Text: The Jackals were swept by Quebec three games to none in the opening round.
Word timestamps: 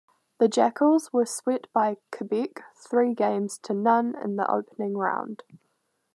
The 0.39 0.47
Jackals 0.47 1.13
were 1.13 1.27
swept 1.27 1.71
by 1.73 1.97
Quebec 2.11 2.63
three 2.75 3.13
games 3.13 3.59
to 3.59 3.75
none 3.75 4.15
in 4.19 4.35
the 4.35 4.49
opening 4.51 4.97
round. 4.97 5.43